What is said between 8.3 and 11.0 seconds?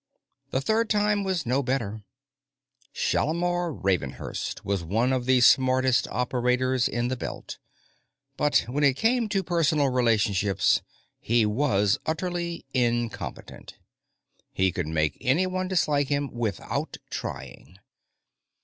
but when it came to personal relationships,